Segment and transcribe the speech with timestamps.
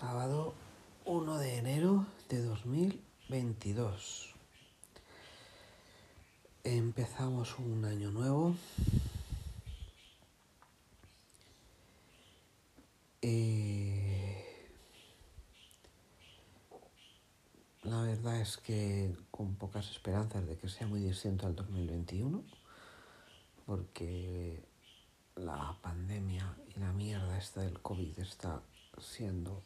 [0.00, 0.54] Sábado
[1.04, 4.34] 1 de enero de 2022.
[6.64, 8.56] Empezamos un año nuevo.
[13.22, 14.68] Eh,
[17.84, 22.42] la verdad es que con pocas esperanzas de que sea muy distinto al 2021,
[23.64, 24.60] porque
[25.36, 28.60] la pandemia y la mierda esta del COVID está
[28.98, 29.62] siendo.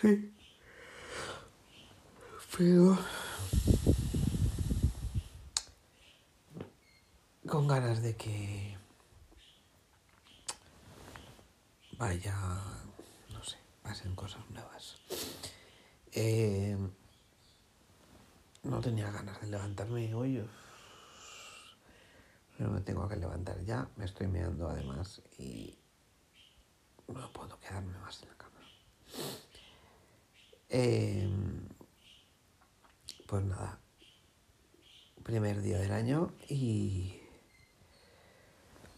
[0.00, 0.32] Sí.
[2.56, 2.98] Pero
[7.46, 8.76] con ganas de que
[11.98, 12.34] vaya,
[13.30, 14.96] no sé, pasen cosas nuevas.
[16.12, 16.76] Eh,
[18.62, 20.42] no tenía ganas de levantarme hoy
[22.60, 25.78] pero me tengo que levantar ya, me estoy meando además y
[27.08, 28.60] no puedo quedarme más en la cama.
[30.68, 31.68] Em,
[33.26, 33.80] pues nada,
[35.22, 37.18] primer día del año y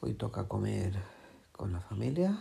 [0.00, 1.00] hoy toca comer
[1.52, 2.36] con la familia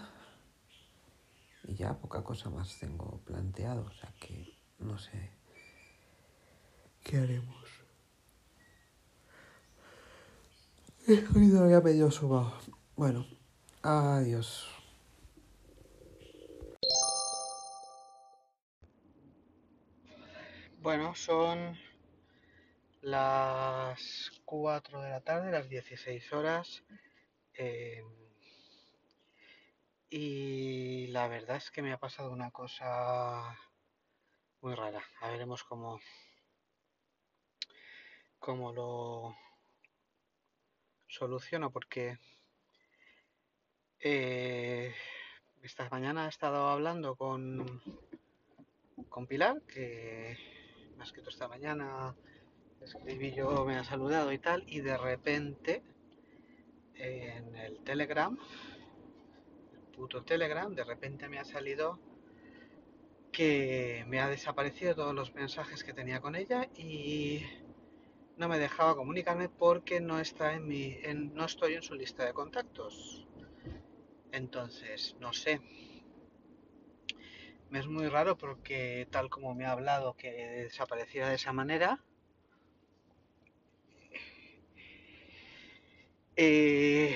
[1.65, 5.29] y ya poca cosa más tengo planteado, o sea que no sé
[7.03, 7.60] qué haremos.
[11.11, 12.57] He medio subado.
[12.95, 13.27] Bueno,
[13.83, 14.65] adiós.
[20.79, 21.77] Bueno, son
[23.01, 26.85] las 4 de la tarde, las 16 horas.
[27.55, 28.01] Eh,
[30.09, 33.57] y la verdad es que me ha pasado una cosa
[34.61, 35.03] muy rara.
[35.19, 35.99] A veremos cómo,
[38.39, 39.35] cómo lo,
[41.11, 42.17] soluciono porque
[43.99, 44.93] eh,
[45.61, 47.81] esta mañana he estado hablando con,
[49.09, 50.37] con Pilar, que
[50.95, 52.15] me ha escrito esta mañana,
[52.81, 55.83] escribí yo, me ha saludado y tal, y de repente
[56.95, 58.37] en el Telegram,
[59.73, 61.99] el puto Telegram, de repente me ha salido
[63.31, 67.43] que me ha desaparecido todos los mensajes que tenía con ella y
[68.41, 70.97] no me dejaba comunicarme porque no está en mi,
[71.31, 73.27] no estoy en su lista de contactos.
[74.31, 75.61] Entonces, no sé.
[77.69, 82.03] Me es muy raro porque tal como me ha hablado que desapareciera de esa manera,
[86.35, 87.15] eh,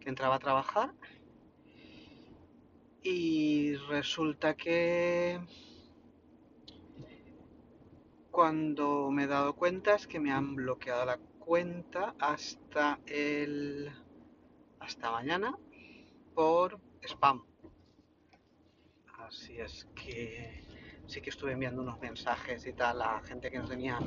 [0.00, 0.92] que entraba a trabajar
[3.04, 5.38] y resulta que
[8.34, 13.92] cuando me he dado cuenta es que me han bloqueado la cuenta hasta el
[14.80, 15.56] hasta mañana
[16.34, 17.46] por spam.
[19.18, 20.52] Así es que
[21.06, 24.00] sí que estuve enviando unos mensajes y tal a gente que no tenía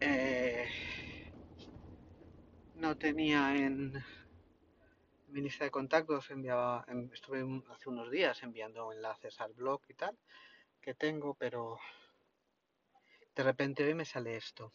[0.00, 0.68] eh,
[2.74, 3.94] no tenía en
[5.28, 6.28] mi lista de contactos
[7.14, 10.14] estuve hace unos días enviando enlaces al blog y tal
[10.94, 11.78] tengo, pero
[13.34, 14.72] de repente hoy me sale esto.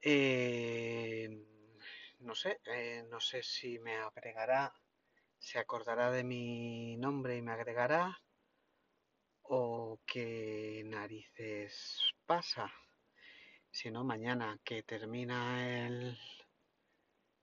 [0.00, 1.28] Eh,
[2.20, 4.72] no sé, eh, no sé si me agregará,
[5.38, 8.18] se acordará de mi nombre y me agregará,
[9.42, 12.72] o qué narices pasa.
[13.70, 16.18] Si no, mañana que termina el,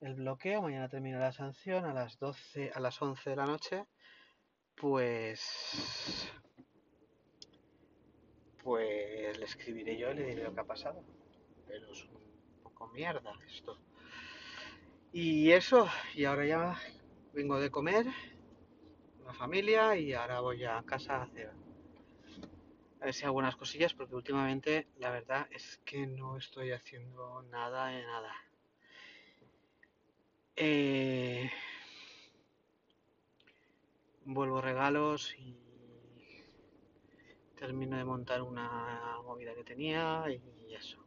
[0.01, 3.85] el bloqueo, mañana termina la sanción a las 12, a las 11 de la noche
[4.75, 6.31] pues
[8.63, 11.03] pues le escribiré yo y le diré lo que ha pasado.
[11.67, 13.77] Pero es un poco mierda esto.
[15.11, 16.81] Y eso, y ahora ya
[17.33, 18.05] vengo de comer,
[19.23, 21.51] la familia, y ahora voy a casa a hacer
[22.99, 27.87] a ver si algunas cosillas, porque últimamente la verdad es que no estoy haciendo nada
[27.87, 28.33] de nada.
[30.55, 31.51] Eh,
[34.25, 35.55] vuelvo regalos y
[37.55, 40.97] termino de montar una movida que tenía y eso.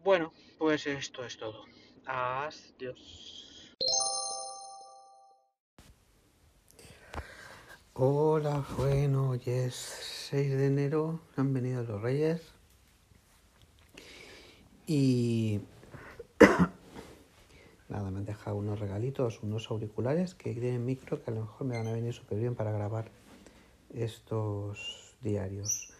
[0.00, 1.64] Bueno, pues esto es todo.
[2.06, 3.72] Adiós.
[7.94, 12.40] Hola, bueno, hoy es 6 de enero, han venido los reyes
[14.86, 15.60] y
[17.92, 21.66] Nada, me han dejado unos regalitos, unos auriculares que tienen micro que a lo mejor
[21.66, 23.10] me van a venir súper bien para grabar
[23.92, 25.92] estos diarios.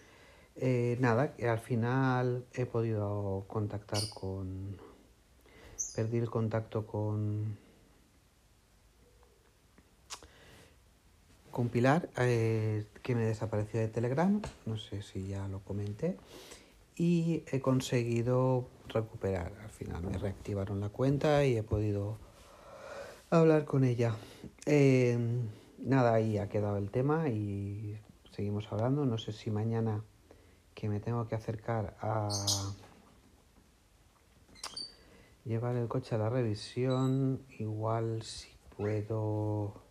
[0.57, 4.79] Eh, nada, al final he podido contactar con...
[5.95, 7.59] Perdí el contacto con...
[11.51, 16.17] Con Pilar, eh, que me desapareció de Telegram, no sé si ya lo comenté,
[16.97, 19.53] y he conseguido recuperar.
[19.63, 22.19] Al final me reactivaron la cuenta y he podido
[23.31, 24.15] hablar con ella.
[24.67, 25.19] Eh,
[25.79, 27.99] nada, ahí ha quedado el tema y
[28.31, 29.05] seguimos hablando.
[29.07, 30.05] No sé si mañana
[30.75, 32.29] que me tengo que acercar a
[35.45, 39.83] llevar el coche a la revisión, igual si puedo,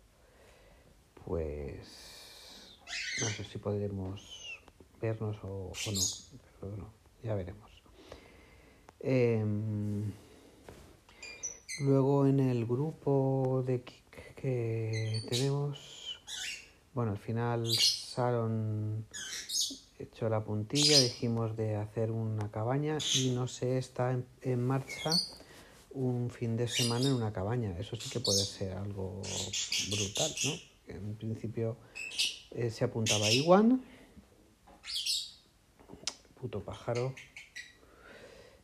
[1.24, 2.78] pues
[3.20, 4.60] no sé si podremos
[5.00, 6.92] vernos o no, pero no,
[7.24, 7.70] ya veremos.
[9.00, 9.44] Eh,
[11.80, 16.20] luego en el grupo de Kik que tenemos,
[16.94, 19.04] bueno, al final Sharon
[19.98, 25.10] echó la puntilla, dijimos de hacer una cabaña y no sé, está en, en, marcha
[25.90, 27.76] un fin de semana en una cabaña.
[27.78, 29.20] Eso sí que puede ser algo
[29.90, 30.72] brutal, ¿no?
[30.94, 31.76] En principio
[32.50, 33.82] eh, se apuntaba Iwan,
[36.42, 37.14] puto pájaro,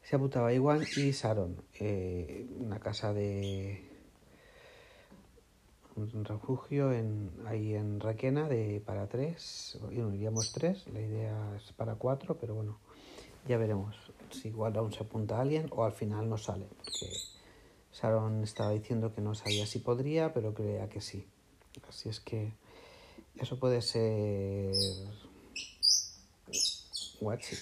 [0.02, 3.88] se apuntaba Iwan y Sharon, eh, una casa de
[5.94, 11.72] un refugio en, ahí en Requena de para tres, bueno, iríamos tres, la idea es
[11.72, 12.78] para cuatro, pero bueno,
[13.46, 13.94] ya veremos
[14.30, 17.12] si igual aún se apunta alguien o al final no sale, porque
[17.92, 21.28] Sharon estaba diciendo que no sabía si podría, pero creía que sí.
[21.88, 22.54] Así es que
[23.36, 24.75] eso puede ser
[27.20, 27.56] guachi.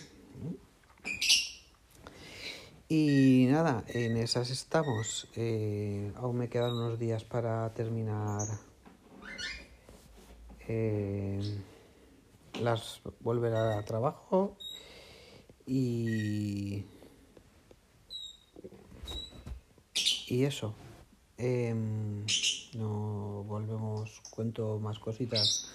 [2.88, 5.28] Y nada, en esas estamos.
[5.34, 8.46] Eh, aún me quedan unos días para terminar
[10.68, 11.40] eh,
[12.60, 14.56] las volver a trabajo
[15.66, 16.84] y
[20.28, 20.74] y eso.
[21.38, 21.74] Eh,
[22.74, 25.72] no volvemos, cuento más cositas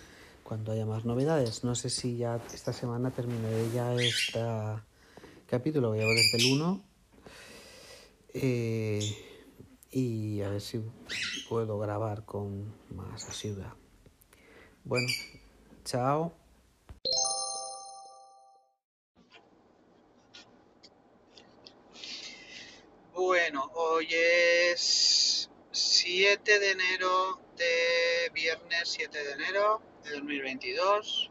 [0.51, 1.63] cuando haya más novedades.
[1.63, 4.37] No sé si ya esta semana terminaré ya este
[5.47, 6.83] capítulo, voy a ver desde el 1
[8.33, 8.99] eh,
[9.91, 10.81] y a ver si
[11.47, 13.71] puedo grabar con más asiduidad.
[14.83, 15.07] Bueno,
[15.85, 16.33] chao.
[23.13, 28.00] Bueno, hoy es 7 de enero de
[28.41, 31.29] viernes 7 de enero de 2022.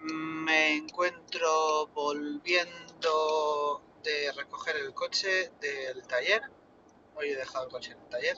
[0.00, 6.42] Me encuentro volviendo de recoger el coche del taller.
[7.14, 8.36] Hoy he dejado el coche en el taller.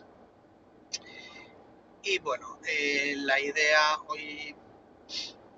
[2.03, 4.55] Y bueno, eh, la idea hoy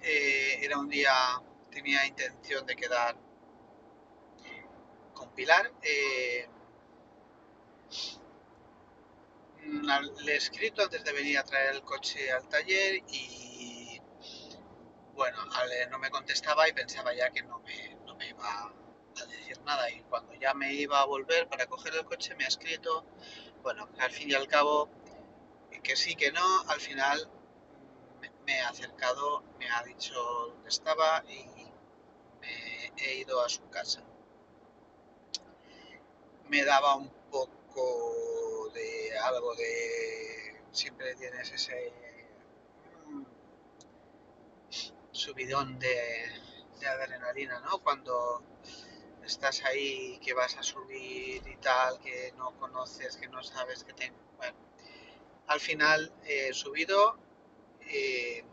[0.01, 1.13] eh, era un día,
[1.73, 3.17] tenía intención de quedar
[5.13, 5.73] con Pilar.
[5.83, 6.49] Eh,
[9.65, 14.01] le he escrito antes de venir a traer el coche al taller y
[15.15, 15.39] bueno,
[15.91, 19.91] no me contestaba y pensaba ya que no me, no me iba a decir nada
[19.91, 23.05] y cuando ya me iba a volver para coger el coche me ha escrito,
[23.63, 24.89] bueno, al fin y al cabo,
[25.83, 27.29] que sí, que no, al final
[28.47, 31.45] me ha acercado, me ha dicho dónde estaba y
[32.41, 34.03] me he ido a su casa.
[36.49, 38.30] Me daba un poco
[39.21, 40.63] algo de...
[40.73, 41.93] siempre tienes ese
[45.13, 46.41] subidón de,
[46.87, 47.79] adrenalina, ¿no?
[47.79, 48.43] Cuando
[49.25, 53.93] estás ahí, que vas a subir y tal, que no conoces, que no sabes que
[53.93, 54.13] te...
[54.39, 54.57] Bueno,
[55.47, 57.19] al final he subido
[57.83, 58.45] eh,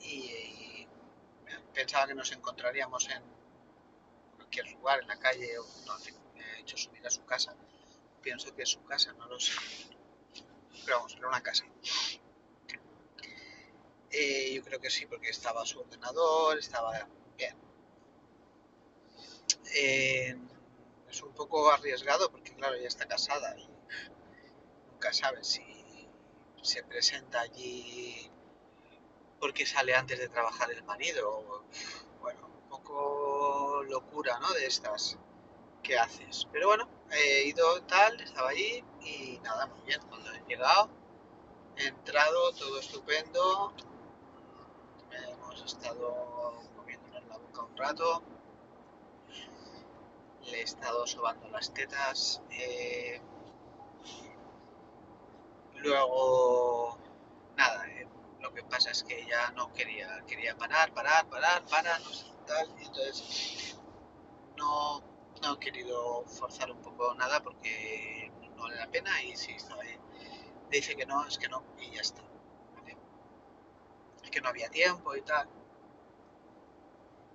[0.00, 0.86] y,
[1.74, 3.22] pensaba que nos encontraríamos en
[4.36, 7.56] cualquier lugar, en la calle, o, no, en fin, ha hecho subir a su casa.
[8.22, 9.52] Pienso que es su casa, no lo sé.
[10.84, 11.64] Pero vamos, era una casa.
[14.10, 17.56] Eh, yo creo que sí, porque estaba su ordenador, estaba bien
[19.74, 20.36] eh,
[21.08, 23.68] es un poco arriesgado porque claro, ya está casada y
[24.90, 25.62] nunca sabe si
[26.62, 28.30] se presenta allí
[29.40, 31.64] porque sale antes de trabajar el marido.
[32.20, 34.52] Bueno, un poco locura, ¿no?
[34.52, 35.18] De estas
[35.82, 36.46] que haces.
[36.52, 40.00] Pero bueno, he ido tal, estaba allí y nada, muy bien.
[40.08, 40.88] Cuando he llegado,
[41.76, 43.72] he entrado, todo estupendo.
[45.10, 48.22] Hemos estado comiéndonos la boca un rato
[50.50, 52.42] le he estado sobando las tetas.
[52.50, 53.20] Eh,
[55.76, 56.98] luego,
[57.56, 58.08] nada, eh,
[58.40, 62.00] lo que pasa es que ya no quería, quería parar, parar, parar, parar,
[62.46, 63.78] tal, y entonces
[64.56, 65.02] no,
[65.42, 69.98] no he querido forzar un poco nada porque no vale la pena y si ahí,
[70.70, 72.22] dice que no, es que no, y ya está.
[74.22, 75.48] Es que no había tiempo y tal.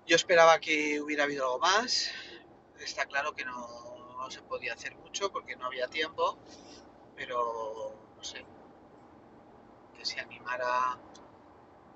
[0.05, 2.09] Yo esperaba que hubiera habido algo más.
[2.79, 6.37] Está claro que no, no se podía hacer mucho porque no había tiempo,
[7.15, 8.45] pero no sé,
[9.97, 10.97] que se animara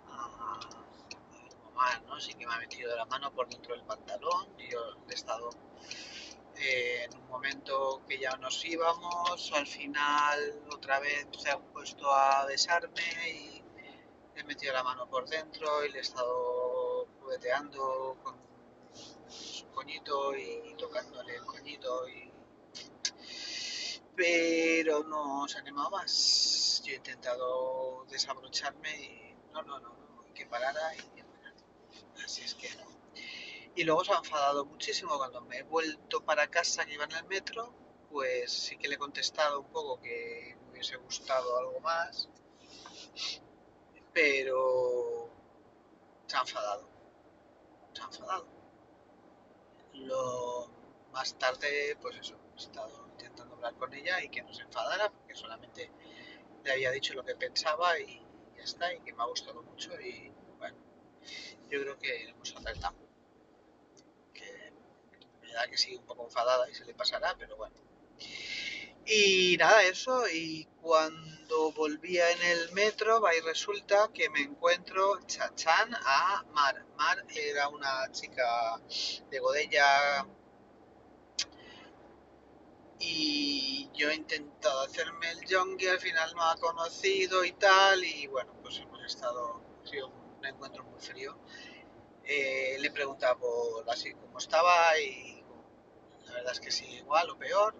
[0.08, 0.86] a,
[1.82, 2.20] más, ¿no?
[2.20, 5.50] Sí que me ha metido la mano por dentro del pantalón y yo he estado
[6.58, 10.40] eh, en un momento que ya nos íbamos, al final
[10.72, 13.64] otra vez se ha puesto a besarme y
[14.36, 18.36] he metido la mano por dentro y le he estado jugueteando con
[19.28, 22.32] su coñito y tocándole el coñito y
[24.16, 26.84] pero no se ha animado más.
[26.86, 30.94] Yo he intentado desabrocharme y no, no, no, no, que parara
[32.32, 32.86] Así es que no.
[33.76, 37.12] Y luego se ha enfadado muchísimo cuando me he vuelto para casa que iba en
[37.12, 37.74] el metro,
[38.10, 42.30] pues sí que le he contestado un poco que me hubiese gustado algo más,
[44.14, 45.30] pero
[46.26, 46.88] se ha enfadado.
[47.92, 48.48] Se ha enfadado.
[49.96, 50.70] Lo
[51.12, 55.12] más tarde, pues eso, he estado intentando hablar con ella y que no se enfadara,
[55.12, 55.92] porque solamente
[56.64, 59.92] le había dicho lo que pensaba y ya está, y que me ha gustado mucho
[61.70, 62.96] yo creo que hemos acertado.
[64.34, 64.74] Que
[65.42, 67.75] me da que sigue un poco enfadada y se le pasará, pero bueno.
[69.06, 76.44] Y nada, eso, y cuando volvía en el metro, resulta que me encuentro chachán a
[76.54, 76.86] Mar.
[76.98, 78.80] Mar era una chica
[79.30, 80.28] de Godella
[83.00, 88.28] y yo he intentado hacerme el yongi, al final no ha conocido y tal, y
[88.28, 89.60] bueno, pues hemos estado,
[90.42, 91.38] un encuentro muy frío.
[92.24, 95.44] Eh, le he preguntado por así como estaba y
[96.26, 97.76] la verdad es que sí, igual o peor,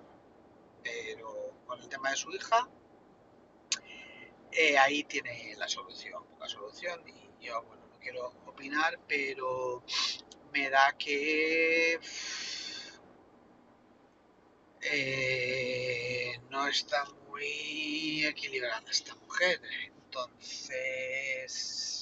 [0.84, 2.70] pero con el tema de su hija,
[4.52, 9.84] eh, ahí tiene la solución, poca solución, y yo, bueno, no quiero opinar, pero
[10.52, 12.00] me da que
[14.82, 19.62] eh, no está muy equilibrada esta mujer.
[20.06, 22.01] Entonces,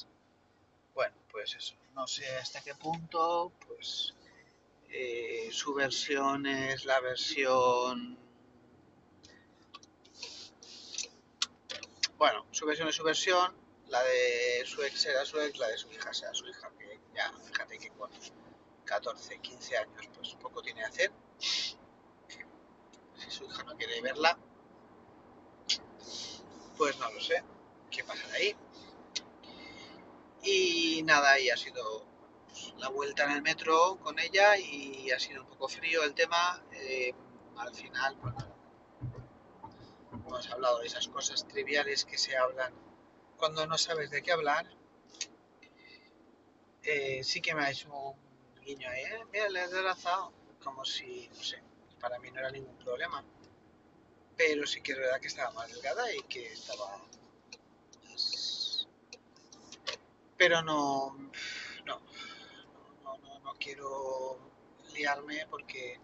[1.39, 4.13] pues eso, no sé hasta qué punto, pues
[4.89, 8.19] eh, su versión es la versión...
[12.17, 13.55] Bueno, su versión es su versión,
[13.87, 16.99] la de su ex era su ex, la de su hija sea su hija, que
[17.15, 18.11] ya, fíjate que con
[18.83, 24.37] 14, 15 años, pues poco tiene que hacer si su hija no quiere verla,
[26.77, 27.41] pues no lo sé
[27.89, 28.57] qué pasará ahí.
[30.43, 32.05] Y nada, y ha sido
[32.47, 36.13] pues, la vuelta en el metro con ella y ha sido un poco frío el
[36.13, 36.63] tema.
[36.71, 37.13] Eh,
[37.57, 38.55] al final, pues nada,
[40.13, 42.73] hemos hablado de esas cosas triviales que se hablan
[43.37, 44.65] cuando no sabes de qué hablar.
[46.83, 49.25] Eh, sí que me ha hecho un guiño ahí, ¿eh?
[49.31, 50.31] mira, le he desplazado,
[50.63, 51.61] como si, no sé,
[51.99, 53.23] para mí no era ningún problema.
[54.37, 56.97] Pero sí que es verdad que estaba más delgada y que estaba
[58.05, 58.87] más...
[60.39, 61.11] Pero no,
[61.85, 61.99] no,
[63.03, 64.39] no, no, no quiero
[64.93, 65.99] liarme porque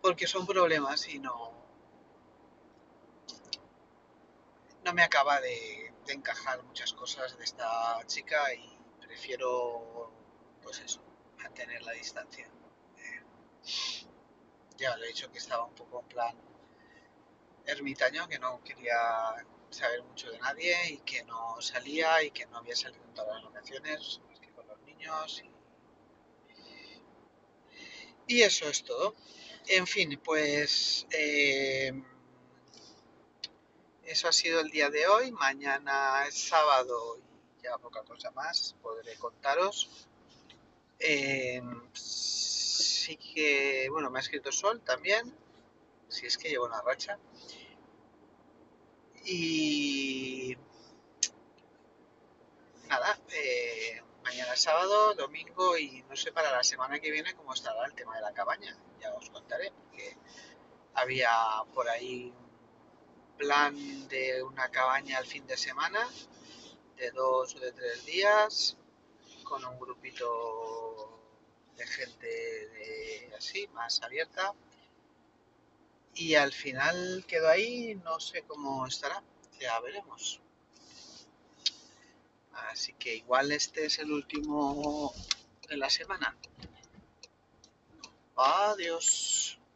[0.00, 1.52] porque son problemas y no
[4.84, 10.12] no me acaba de, de, encajar muchas cosas de esta chica y prefiero
[10.62, 11.02] pues eso
[11.38, 12.48] mantener la distancia.
[14.76, 16.36] Ya le he dicho que estaba un poco en plan
[17.66, 18.94] ermitaño, que no quería
[19.70, 23.42] saber mucho de nadie y que no salía y que no había salido en todas
[23.42, 25.42] las ocasiones, más que con los niños.
[28.26, 29.14] Y, eso es todo.
[29.66, 31.92] En fin, pues eh,
[34.04, 35.30] eso ha sido el día de hoy.
[35.32, 39.88] Mañana es sábado y ya poca cosa más podré contaros.
[40.98, 41.62] Eh,
[43.08, 45.34] Así que, bueno, me ha escrito Sol también,
[46.10, 47.18] si es que llevo una racha.
[49.30, 50.56] Y
[52.88, 57.84] nada, eh, mañana sábado, domingo y no sé para la semana que viene cómo estará
[57.84, 58.74] el tema de la cabaña.
[58.98, 60.16] Ya os contaré, porque
[60.94, 61.30] había
[61.74, 66.08] por ahí un plan de una cabaña al fin de semana,
[66.96, 68.78] de dos o de tres días,
[69.44, 71.20] con un grupito
[71.76, 74.54] de gente de, así, más abierta.
[76.18, 79.22] Y al final quedó ahí, no sé cómo estará,
[79.60, 80.40] ya veremos.
[82.52, 85.14] Así que igual este es el último
[85.68, 86.36] de la semana.
[88.34, 89.57] Adiós.